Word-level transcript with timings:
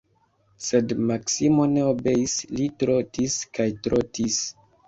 Sed 0.67 0.95
Maksimo 1.11 1.67
ne 1.75 1.83
obeis, 1.89 2.39
li 2.57 2.67
trotis 2.85 3.39
kaj 3.59 3.71
trotis. 3.89 4.43